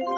Una 0.00 0.08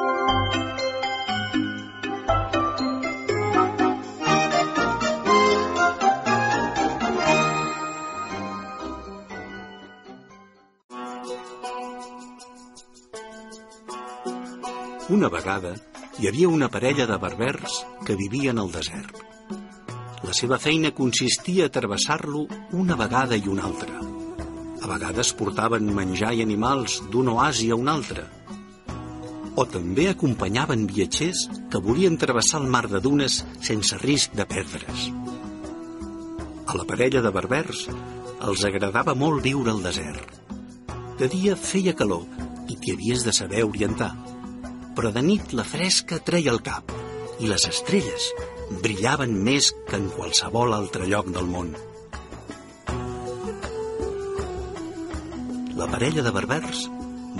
vegada 15.29 15.75
hi 16.19 16.29
havia 16.29 16.49
una 16.49 16.69
parella 16.69 17.07
de 17.07 17.17
berbers 17.19 17.85
que 18.07 18.15
vivien 18.15 18.59
al 18.59 18.71
desert. 18.71 19.19
La 20.23 20.31
seva 20.31 20.59
feina 20.63 20.93
consistia 20.95 21.67
a 21.67 21.71
travessar-lo 21.75 22.47
una 22.71 22.95
vegada 22.95 23.35
i 23.35 23.49
una 23.49 23.67
altra. 23.67 23.99
A 24.79 24.87
vegades 24.95 25.35
portaven 25.35 25.91
menjar 25.91 26.35
i 26.39 26.43
animals 26.47 27.03
d'un 27.11 27.35
oasi 27.35 27.71
a 27.71 27.75
un 27.75 27.89
altre. 27.89 28.29
O 29.57 29.67
també 29.69 30.09
acompanyaven 30.09 30.87
viatgers 30.89 31.45
que 31.71 31.83
volien 31.85 32.17
travessar 32.21 32.63
el 32.63 32.71
mar 32.73 32.87
de 32.89 33.01
dunes 33.05 33.43
sense 33.61 33.99
risc 34.01 34.35
de 34.39 34.47
perdre's. 34.49 35.09
A 36.67 36.79
la 36.79 36.89
parella 36.89 37.21
de 37.21 37.33
berbers 37.35 37.87
els 38.43 38.65
agradava 38.65 39.15
molt 39.15 39.45
viure 39.45 39.75
al 39.75 39.83
desert. 39.85 40.39
De 41.21 41.29
dia 41.29 41.57
feia 41.57 41.93
calor 41.95 42.25
i 42.73 42.77
t'hi 42.77 42.97
havies 42.97 43.27
de 43.29 43.35
saber 43.37 43.67
orientar 43.69 44.15
però 44.97 45.13
de 45.13 45.23
nit 45.25 45.53
la 45.57 45.65
fresca 45.65 46.19
treia 46.25 46.53
el 46.53 46.61
cap 46.65 46.93
i 47.41 47.49
les 47.49 47.65
estrelles 47.69 48.29
brillaven 48.85 49.33
més 49.47 49.71
que 49.89 49.99
en 49.99 50.11
qualsevol 50.13 50.75
altre 50.77 51.09
lloc 51.09 51.31
del 51.33 51.49
món. 51.49 51.73
La 55.81 55.89
parella 55.89 56.25
de 56.25 56.33
berbers 56.37 56.87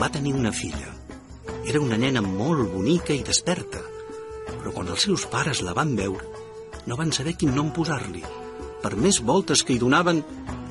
va 0.01 0.11
tenir 0.13 0.35
una 0.39 0.53
filla. 0.53 1.02
Era 1.69 1.81
una 1.81 1.97
nena 1.97 2.23
molt 2.25 2.73
bonica 2.73 3.15
i 3.15 3.23
desperta, 3.27 3.83
però 4.59 4.73
quan 4.75 4.89
els 4.91 5.05
seus 5.07 5.27
pares 5.31 5.63
la 5.63 5.75
van 5.79 5.95
veure, 5.99 6.27
no 6.87 6.99
van 6.99 7.13
saber 7.15 7.37
quin 7.39 7.55
nom 7.55 7.71
posar-li. 7.75 8.23
Per 8.83 8.97
més 8.99 9.21
voltes 9.23 9.63
que 9.63 9.77
hi 9.77 9.79
donaven, 9.79 10.23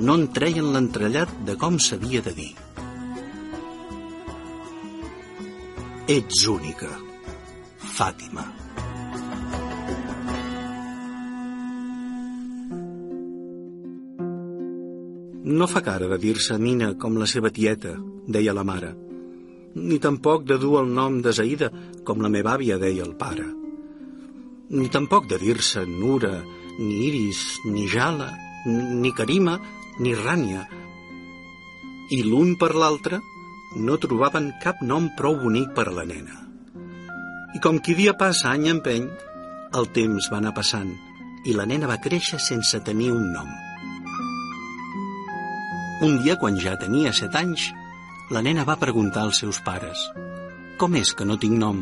no 0.04 0.18
en 0.20 0.28
treien 0.36 0.68
l'entrellat 0.74 1.32
de 1.48 1.56
com 1.60 1.80
s'havia 1.80 2.24
de 2.26 2.34
dir. 2.36 2.52
Ets 6.12 6.44
única. 6.52 6.90
Fàtima. 7.96 8.44
No 15.52 15.68
fa 15.68 15.82
cara 15.86 16.08
de 16.12 16.18
dir-se 16.20 16.58
Mina 16.60 16.92
com 17.00 17.16
la 17.20 17.28
seva 17.28 17.50
tieta, 17.50 17.96
deia 18.28 18.54
la 18.54 18.68
mare. 18.68 18.92
Ni 19.76 20.00
tampoc 20.04 20.44
de 20.48 20.58
dur 20.60 20.80
el 20.82 20.92
nom 20.92 21.22
de 21.24 21.32
Zaida, 21.32 21.70
com 22.04 22.22
la 22.22 22.32
meva 22.32 22.56
àvia 22.58 22.78
deia 22.82 23.06
el 23.06 23.16
pare. 23.16 23.48
Ni 24.72 24.88
tampoc 24.92 25.28
de 25.32 25.40
dir-se 25.40 25.86
Nura, 25.88 26.42
ni 26.80 26.94
Iris, 27.08 27.42
ni 27.66 27.88
Jala, 27.88 28.30
ni 28.66 29.12
Karima, 29.16 29.58
ni 30.00 30.14
Rània. 30.16 30.66
I 32.12 32.22
l'un 32.28 32.56
per 32.60 32.74
l'altre 32.76 33.22
no 33.78 33.98
trobaven 33.98 34.52
cap 34.64 34.82
nom 34.84 35.10
prou 35.18 35.38
bonic 35.40 35.72
per 35.76 35.88
a 35.88 35.96
la 35.96 36.06
nena. 36.08 36.38
I 37.56 37.60
com 37.64 37.80
qui 37.84 37.96
dia 37.96 38.16
passa 38.20 38.52
any 38.52 38.68
empeny, 38.72 39.08
el 39.76 39.88
temps 39.96 40.28
va 40.32 40.40
anar 40.40 40.56
passant 40.56 40.92
i 41.48 41.56
la 41.56 41.66
nena 41.66 41.88
va 41.90 42.00
créixer 42.04 42.40
sense 42.40 42.80
tenir 42.86 43.12
un 43.12 43.32
nom. 43.34 43.48
Un 46.02 46.18
dia, 46.24 46.36
quan 46.42 46.58
ja 46.60 46.76
tenia 46.82 47.14
set 47.14 47.36
anys, 47.38 47.70
la 48.32 48.40
nena 48.40 48.64
va 48.64 48.80
preguntar 48.80 49.26
als 49.28 49.42
seus 49.42 49.58
pares 49.60 50.06
«Com 50.80 50.94
és 50.96 51.10
que 51.12 51.26
no 51.28 51.36
tinc 51.40 51.58
nom?» 51.60 51.82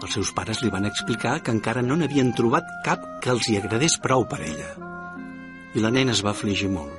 Els 0.00 0.14
seus 0.16 0.30
pares 0.36 0.62
li 0.64 0.70
van 0.72 0.88
explicar 0.88 1.34
que 1.44 1.52
encara 1.52 1.82
no 1.84 1.98
n'havien 2.00 2.32
trobat 2.38 2.70
cap 2.86 3.04
que 3.20 3.34
els 3.34 3.50
hi 3.50 3.58
agradés 3.60 3.98
prou 4.00 4.24
per 4.30 4.40
ella. 4.46 4.70
I 5.76 5.84
la 5.84 5.92
nena 5.92 6.16
es 6.16 6.24
va 6.24 6.32
afligir 6.32 6.70
molt. 6.72 6.96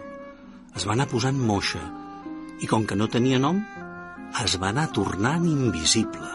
Es 0.78 0.86
va 0.86 0.94
anar 0.94 1.10
posant 1.10 1.42
moixa 1.50 1.82
i 2.62 2.70
com 2.70 2.86
que 2.86 2.98
no 3.02 3.10
tenia 3.10 3.42
nom, 3.42 3.60
es 4.46 4.58
va 4.62 4.70
anar 4.70 4.88
tornant 4.94 5.46
invisible. 5.50 6.30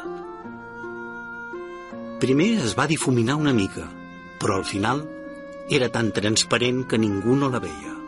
Primer 2.22 2.52
es 2.66 2.78
va 2.78 2.90
difuminar 2.90 3.38
una 3.38 3.54
mica, 3.54 3.86
però 4.42 4.58
al 4.58 4.66
final 4.66 5.06
era 5.70 5.90
tan 5.94 6.10
transparent 6.10 6.88
que 6.90 6.98
ningú 6.98 7.38
no 7.38 7.50
la 7.50 7.62
veia. 7.62 7.98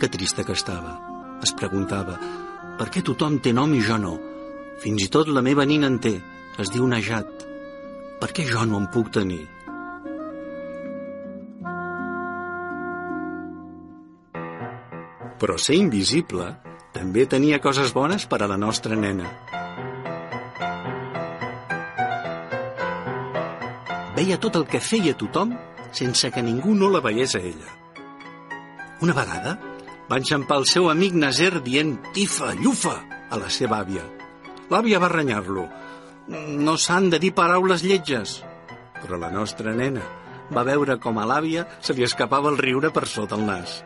Que 0.00 0.08
trista 0.08 0.44
que 0.44 0.56
estava. 0.56 1.13
Es 1.44 1.50
preguntava, 1.52 2.14
per 2.78 2.86
què 2.88 3.02
tothom 3.04 3.34
té 3.44 3.50
nom 3.52 3.72
i 3.76 3.80
jo 3.84 3.98
no? 4.00 4.14
Fins 4.80 5.02
i 5.04 5.10
tot 5.12 5.28
la 5.28 5.42
meva 5.44 5.66
nina 5.68 5.90
en 5.92 5.98
té, 6.00 6.14
es 6.62 6.70
diu 6.72 6.86
Najat. 6.88 7.42
Per 8.20 8.28
què 8.32 8.46
jo 8.48 8.62
no 8.70 8.78
en 8.80 8.86
puc 8.94 9.10
tenir? 9.12 9.42
Però 15.42 15.58
ser 15.60 15.76
invisible 15.76 16.48
també 16.96 17.26
tenia 17.28 17.60
coses 17.60 17.92
bones 17.92 18.24
per 18.30 18.40
a 18.40 18.48
la 18.48 18.56
nostra 18.56 18.96
nena. 18.96 19.28
Veia 24.16 24.40
tot 24.40 24.56
el 24.56 24.64
que 24.70 24.80
feia 24.80 25.12
tothom 25.12 25.52
sense 25.92 26.32
que 26.32 26.48
ningú 26.48 26.72
no 26.72 26.88
la 26.88 27.04
veiés 27.04 27.36
a 27.36 27.44
ella. 27.44 27.78
Una 29.04 29.12
vegada 29.12 29.58
va 30.10 30.18
enxampar 30.20 30.58
el 30.60 30.66
seu 30.68 30.90
amic 30.90 31.14
Nazer 31.16 31.62
dient 31.64 31.96
«tifa, 32.16 32.52
llufa» 32.60 32.96
a 33.30 33.40
la 33.40 33.48
seva 33.50 33.80
àvia. 33.80 34.04
L'àvia 34.72 35.00
va 35.00 35.12
renyar-lo. 35.12 35.64
No 36.64 36.76
s'han 36.80 37.10
de 37.12 37.20
dir 37.20 37.34
paraules 37.36 37.84
lletges. 37.84 38.38
Però 39.00 39.18
la 39.20 39.30
nostra 39.32 39.74
nena 39.76 40.04
va 40.52 40.64
veure 40.68 40.96
com 41.00 41.18
a 41.18 41.26
l'àvia 41.28 41.66
se 41.80 41.96
li 41.96 42.04
escapava 42.04 42.50
el 42.52 42.60
riure 42.60 42.90
per 42.92 43.06
sota 43.08 43.36
el 43.38 43.44
nas. 43.48 43.82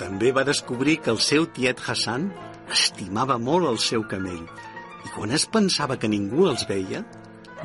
També 0.00 0.30
va 0.32 0.46
descobrir 0.48 0.98
que 1.04 1.12
el 1.12 1.20
seu 1.20 1.46
tiet 1.54 1.82
Hassan 1.86 2.30
estimava 2.70 3.36
molt 3.38 3.68
el 3.68 3.78
seu 3.82 4.06
camell 4.08 4.46
i 5.04 5.10
quan 5.14 5.34
es 5.36 5.46
pensava 5.50 5.98
que 5.98 6.08
ningú 6.12 6.46
els 6.48 6.66
veia, 6.68 7.02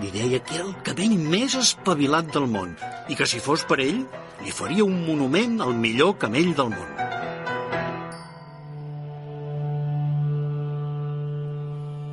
li 0.01 0.11
deia 0.11 0.41
que 0.44 0.57
era 0.57 0.66
el 0.67 0.75
camell 0.83 1.16
més 1.31 1.56
espavilat 1.59 2.31
del 2.35 2.47
món 2.51 2.73
i 3.09 3.16
que 3.16 3.28
si 3.29 3.39
fos 3.44 3.63
per 3.69 3.79
ell, 3.83 4.01
li 4.44 4.51
faria 4.51 4.83
un 4.83 4.97
monument 5.07 5.61
al 5.63 5.75
millor 5.79 6.17
camell 6.19 6.51
del 6.57 6.73
món. 6.73 6.91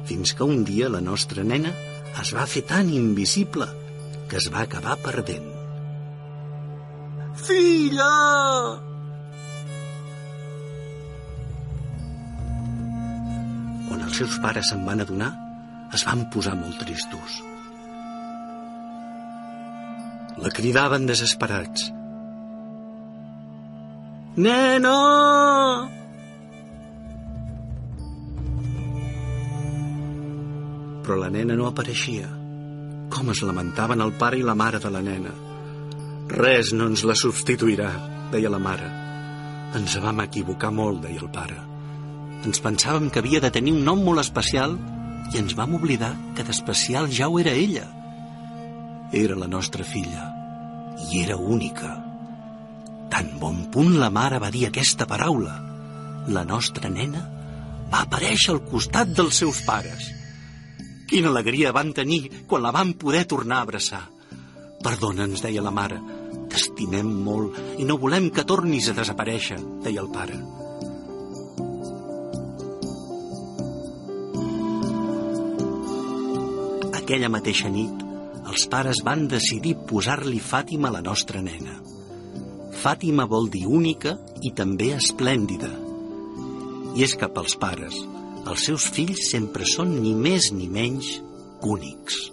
Fins 0.06 0.34
que 0.36 0.46
un 0.46 0.62
dia 0.68 0.90
la 0.92 1.02
nostra 1.02 1.42
nena 1.42 1.72
es 2.22 2.32
va 2.36 2.46
fer 2.46 2.62
tan 2.68 2.90
invisible 2.92 3.66
que 4.30 4.38
es 4.38 4.48
va 4.52 4.64
acabar 4.66 4.96
perdent. 5.02 5.48
Filla! 7.42 8.10
Quan 13.88 14.04
els 14.06 14.20
seus 14.20 14.36
pares 14.44 14.70
se'n 14.70 14.84
van 14.86 15.02
adonar, 15.04 15.32
es 15.96 16.04
van 16.08 16.28
posar 16.32 16.54
molt 16.58 16.78
tristos. 16.80 17.42
La 20.42 20.50
cridaven 20.50 21.04
desesperats. 21.06 21.84
Nena! 24.42 24.94
Però 31.02 31.18
la 31.20 31.28
nena 31.30 31.54
no 31.54 31.68
apareixia. 31.68 32.26
Com 33.14 33.30
es 33.30 33.44
lamentaven 33.46 34.02
el 34.02 34.16
pare 34.18 34.40
i 34.40 34.42
la 34.42 34.56
mare 34.58 34.82
de 34.82 34.90
la 34.90 35.04
nena. 35.06 35.36
Res 36.34 36.74
no 36.74 36.90
ens 36.90 37.06
la 37.06 37.14
substituirà, 37.22 37.92
deia 38.34 38.50
la 38.50 38.62
mare. 38.66 38.90
Ens 39.78 39.94
vam 40.02 40.26
equivocar 40.26 40.74
molt, 40.74 41.04
deia 41.06 41.22
el 41.22 41.30
pare. 41.30 41.62
Ens 42.42 42.58
pensàvem 42.66 43.12
que 43.14 43.22
havia 43.22 43.44
de 43.46 43.54
tenir 43.54 43.78
un 43.78 43.86
nom 43.86 44.02
molt 44.02 44.26
especial 44.26 44.74
i 45.30 45.38
ens 45.38 45.54
vam 45.54 45.78
oblidar 45.78 46.16
que 46.34 46.42
d'especial 46.50 47.12
ja 47.14 47.30
ho 47.30 47.38
era 47.38 47.54
ella. 47.54 47.86
Era 49.12 49.38
la 49.38 49.46
nostra 49.46 49.86
filla 49.86 50.31
i 51.10 51.22
era 51.22 51.36
única. 51.36 51.90
Tan 53.12 53.36
bon 53.40 53.66
punt 53.72 53.98
la 54.00 54.10
mare 54.10 54.40
va 54.40 54.50
dir 54.54 54.66
aquesta 54.68 55.06
paraula, 55.08 55.54
la 56.28 56.44
nostra 56.48 56.88
nena 56.88 57.22
va 57.92 58.06
aparèixer 58.06 58.54
al 58.54 58.62
costat 58.64 59.12
dels 59.16 59.42
seus 59.42 59.60
pares. 59.66 60.08
Quina 61.10 61.28
alegria 61.28 61.74
van 61.76 61.92
tenir 61.92 62.22
quan 62.48 62.62
la 62.64 62.72
van 62.72 62.94
poder 62.96 63.26
tornar 63.28 63.58
a 63.60 63.66
abraçar. 63.66 64.02
Perdona, 64.82 65.26
ens 65.28 65.42
deia 65.44 65.62
la 65.62 65.74
mare, 65.74 65.98
t'estimem 66.50 67.10
molt 67.26 67.58
i 67.78 67.84
no 67.88 67.98
volem 68.00 68.30
que 68.34 68.46
tornis 68.48 68.88
a 68.88 68.96
desaparèixer, 68.96 69.58
deia 69.84 70.00
el 70.00 70.08
pare. 70.14 70.38
Aquella 77.02 77.28
mateixa 77.34 77.68
nit, 77.68 78.11
els 78.50 78.66
pares 78.70 79.02
van 79.06 79.26
decidir 79.30 79.76
posar-li 79.88 80.40
Fàtima 80.42 80.90
a 80.90 80.96
la 80.98 81.02
nostra 81.04 81.42
nena. 81.42 81.78
Fàtima 82.82 83.28
vol 83.30 83.50
dir 83.52 83.66
única 83.66 84.16
i 84.42 84.50
també 84.56 84.92
esplèndida. 84.96 85.70
I 86.96 87.04
és 87.06 87.14
que 87.16 87.28
pels 87.30 87.54
pares, 87.60 87.94
els 88.42 88.64
seus 88.66 88.88
fills 88.90 89.28
sempre 89.30 89.68
són 89.68 89.94
ni 90.02 90.16
més 90.18 90.50
ni 90.52 90.66
menys 90.68 91.18
que 91.18 91.30
únics. 91.62 92.30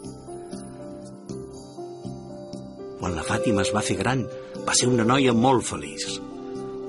Quan 2.99 3.15
la 3.15 3.23
Fàtima 3.23 3.63
es 3.63 3.71
va 3.75 3.83
fer 3.85 3.95
gran, 3.99 4.25
va 4.65 4.75
ser 4.75 4.89
una 4.91 5.05
noia 5.07 5.33
molt 5.33 5.63
feliç. 5.65 6.19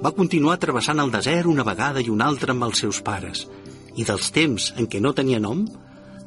Va 0.01 0.15
continuar 0.17 0.59
travessant 0.59 1.01
el 1.03 1.13
desert 1.13 1.47
una 1.47 1.67
vegada 1.67 2.01
i 2.01 2.11
una 2.11 2.27
altra 2.27 2.57
amb 2.57 2.67
els 2.67 2.81
seus 2.83 3.01
pares, 3.05 3.45
i 3.95 4.07
dels 4.09 4.31
temps 4.35 4.71
en 4.81 4.89
què 4.91 5.01
no 5.03 5.13
tenia 5.15 5.41
nom, 5.43 5.67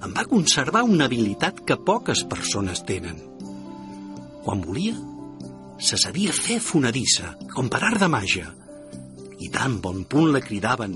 en 0.03 0.11
va 0.15 0.25
conservar 0.27 0.83
una 0.83 1.07
habilitat 1.07 1.61
que 1.67 1.79
poques 1.79 2.23
persones 2.29 2.83
tenen. 2.87 3.19
Quan 4.43 4.61
volia, 4.63 4.95
se 5.79 5.97
sabia 5.99 6.35
fer 6.35 6.59
fonedissa, 6.63 7.33
com 7.53 7.69
per 7.71 7.81
art 7.87 8.01
de 8.03 8.09
màgia, 8.11 8.49
i 9.39 9.49
tan 9.51 9.79
bon 9.83 10.03
punt 10.09 10.31
la 10.35 10.43
cridaven, 10.43 10.95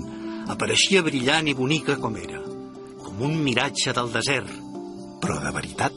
apareixia 0.52 1.02
brillant 1.04 1.48
i 1.48 1.56
bonica 1.56 1.96
com 2.00 2.16
era, 2.20 2.40
com 3.04 3.24
un 3.28 3.40
miratge 3.44 3.92
del 3.96 4.12
desert, 4.12 4.52
però 5.22 5.40
de 5.44 5.52
veritat. 5.56 5.96